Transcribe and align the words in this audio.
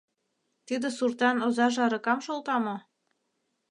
Тиде 0.67 0.89
суртан 0.97 1.37
озаже 1.47 1.79
аракам 1.87 2.19
шолта 2.25 2.55
мо? 2.65 2.75